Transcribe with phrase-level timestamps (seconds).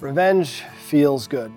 [0.00, 1.52] Revenge feels good.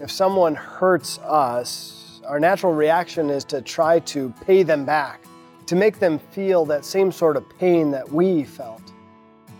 [0.00, 5.22] If someone hurts us, our natural reaction is to try to pay them back,
[5.66, 8.82] to make them feel that same sort of pain that we felt,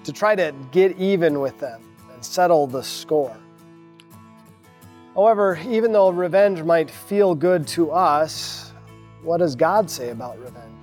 [0.04, 3.36] to try to get even with them and settle the score.
[5.14, 8.72] However, even though revenge might feel good to us,
[9.22, 10.74] what does God say about revenge?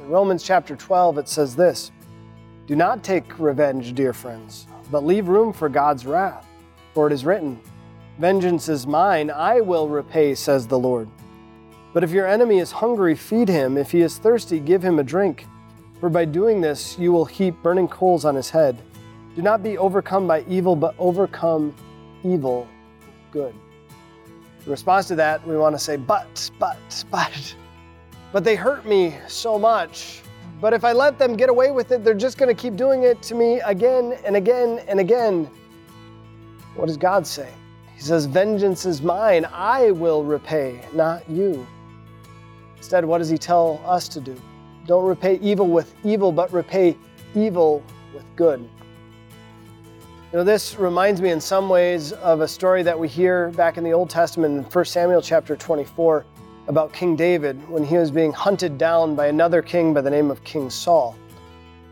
[0.00, 1.92] In Romans chapter 12, it says this
[2.66, 6.44] Do not take revenge, dear friends, but leave room for God's wrath.
[6.94, 7.60] For it is written,
[8.18, 11.08] Vengeance is mine, I will repay, says the Lord.
[11.92, 13.78] But if your enemy is hungry, feed him.
[13.78, 15.46] If he is thirsty, give him a drink.
[16.00, 18.76] For by doing this, you will heap burning coals on his head.
[19.36, 21.74] Do not be overcome by evil, but overcome
[22.24, 22.66] evil
[23.00, 23.54] with good.
[24.64, 27.54] In response to that, we want to say, But, but, but,
[28.32, 30.22] but they hurt me so much.
[30.60, 33.02] But if I let them get away with it, they're just going to keep doing
[33.02, 35.50] it to me again and again and again.
[36.74, 37.50] What does God say?
[37.94, 41.66] He says, Vengeance is mine, I will repay, not you.
[42.76, 44.40] Instead, what does he tell us to do?
[44.86, 46.96] Don't repay evil with evil, but repay
[47.34, 47.82] evil
[48.14, 48.60] with good.
[50.32, 53.78] You know, this reminds me in some ways of a story that we hear back
[53.78, 56.26] in the Old Testament in 1 Samuel chapter 24
[56.68, 60.30] about King David when he was being hunted down by another king by the name
[60.30, 61.16] of King Saul.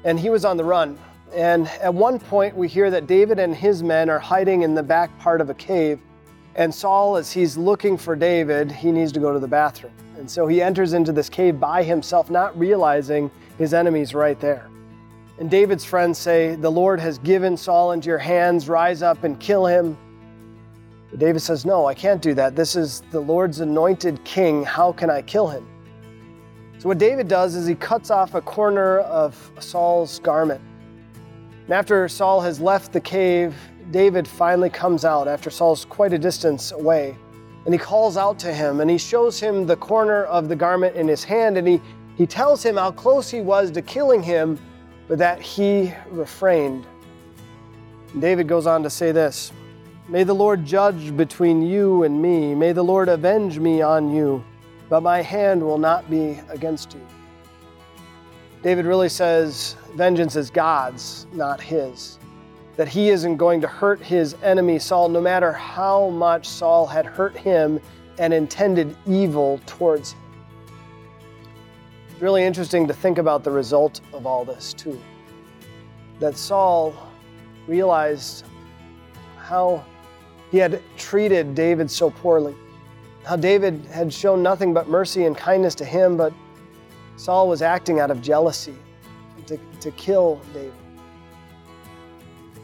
[0.04, 0.98] And he was on the run.
[1.32, 4.82] And at one point, we hear that David and his men are hiding in the
[4.82, 5.98] back part of a cave.
[6.54, 9.92] And Saul, as he's looking for David, he needs to go to the bathroom.
[10.16, 14.68] And so he enters into this cave by himself, not realizing his enemy's right there.
[15.38, 19.38] And David's friends say, The Lord has given Saul into your hands, rise up and
[19.40, 19.96] kill him.
[21.18, 22.56] David says, No, I can't do that.
[22.56, 24.64] This is the Lord's anointed king.
[24.64, 25.66] How can I kill him?
[26.78, 30.60] So, what David does is he cuts off a corner of Saul's garment.
[31.64, 33.54] And after Saul has left the cave,
[33.90, 37.16] David finally comes out after Saul's quite a distance away.
[37.64, 40.96] And he calls out to him and he shows him the corner of the garment
[40.96, 41.80] in his hand and he,
[42.16, 44.58] he tells him how close he was to killing him,
[45.08, 46.86] but that he refrained.
[48.12, 49.52] And David goes on to say this
[50.06, 52.54] May the Lord judge between you and me.
[52.54, 54.44] May the Lord avenge me on you,
[54.90, 57.00] but my hand will not be against you.
[58.62, 62.18] David really says vengeance is God's, not his.
[62.76, 67.06] That he isn't going to hurt his enemy Saul, no matter how much Saul had
[67.06, 67.80] hurt him
[68.18, 70.20] and intended evil towards him.
[72.10, 75.00] It's really interesting to think about the result of all this, too.
[76.20, 76.94] That Saul
[77.66, 78.44] realized
[79.38, 79.82] how
[80.54, 82.54] he had treated David so poorly,
[83.24, 86.32] how David had shown nothing but mercy and kindness to him, but
[87.16, 88.76] Saul was acting out of jealousy
[89.48, 90.72] to, to kill David.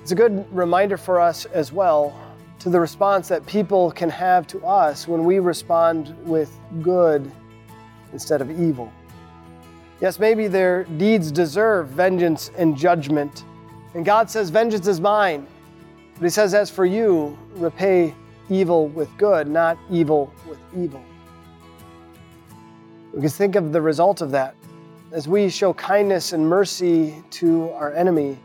[0.02, 2.16] It's a good reminder for us as well
[2.60, 7.28] to the response that people can have to us when we respond with good
[8.12, 8.92] instead of evil.
[10.00, 13.42] Yes, maybe their deeds deserve vengeance and judgment.
[13.94, 15.48] And God says, Vengeance is mine.
[16.20, 18.14] But He says, As for you, repay
[18.50, 21.02] evil with good, not evil with evil.
[23.14, 24.54] We can think of the result of that.
[25.12, 28.38] As we show kindness and mercy to our enemy,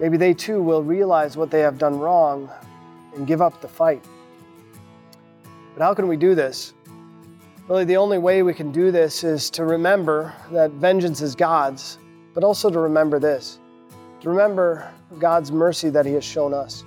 [0.00, 2.50] maybe they too will realize what they have done wrong
[3.14, 4.04] and give up the fight.
[5.74, 6.74] But how can we do this?
[7.68, 11.98] Really, the only way we can do this is to remember that vengeance is God's,
[12.34, 13.60] but also to remember this
[14.24, 16.82] to remember God's mercy that He has shown us.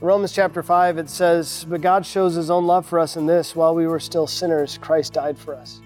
[0.00, 3.54] Romans chapter 5, it says, But God shows His own love for us in this
[3.54, 5.80] while we were still sinners, Christ died for us.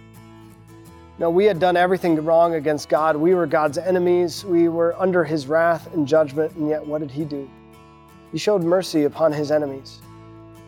[1.19, 3.17] Now, we had done everything wrong against God.
[3.17, 4.45] We were God's enemies.
[4.45, 6.55] We were under his wrath and judgment.
[6.55, 7.51] And yet, what did he do?
[8.33, 10.01] He showed mercy upon his enemies.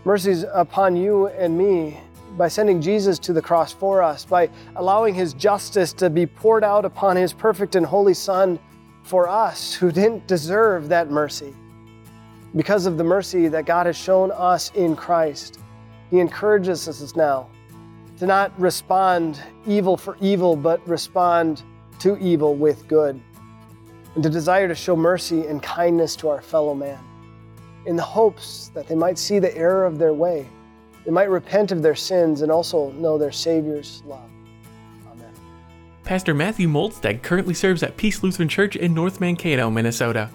[0.05, 2.01] Mercies upon you and me
[2.37, 6.65] by sending Jesus to the cross for us, by allowing his justice to be poured
[6.65, 8.59] out upon his perfect and holy Son
[9.03, 11.55] for us who didn't deserve that mercy.
[12.56, 15.60] Because of the mercy that God has shown us in Christ,
[16.10, 17.48] he encourages us now
[18.18, 21.62] to not respond evil for evil, but respond
[22.00, 23.20] to evil with good,
[24.14, 26.98] and to desire to show mercy and kindness to our fellow man,
[27.86, 30.47] in the hopes that they might see the error of their way,
[31.04, 34.28] they might repent of their sins, and also know their Savior's love.
[35.12, 35.32] Amen.
[36.04, 40.28] Pastor Matthew Moldstad currently serves at Peace Lutheran Church in North Mankato, Minnesota.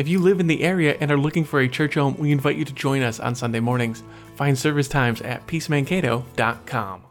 [0.00, 2.56] If you live in the area and are looking for a church home, we invite
[2.56, 4.02] you to join us on Sunday mornings.
[4.34, 7.02] Find service times at peacemankato.com.